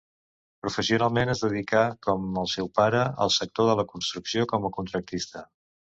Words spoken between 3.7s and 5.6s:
de la construcció com a contractista.